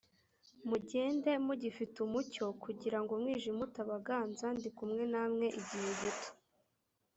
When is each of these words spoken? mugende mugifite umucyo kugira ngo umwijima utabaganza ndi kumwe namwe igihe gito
mugende 0.69 1.31
mugifite 1.45 1.95
umucyo 2.05 2.45
kugira 2.63 2.97
ngo 3.01 3.11
umwijima 3.17 3.61
utabaganza 3.67 4.45
ndi 4.57 4.69
kumwe 4.77 5.03
namwe 5.13 5.47
igihe 5.59 5.89
gito 5.99 6.29